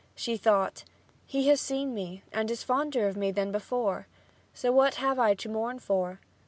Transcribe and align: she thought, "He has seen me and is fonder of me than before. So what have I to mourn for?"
she 0.15 0.35
thought, 0.35 0.83
"He 1.27 1.47
has 1.49 1.61
seen 1.61 1.93
me 1.93 2.23
and 2.31 2.49
is 2.49 2.63
fonder 2.63 3.07
of 3.07 3.15
me 3.15 3.29
than 3.29 3.51
before. 3.51 4.07
So 4.51 4.71
what 4.71 4.95
have 4.95 5.19
I 5.19 5.35
to 5.35 5.47
mourn 5.47 5.77
for?" 5.77 6.19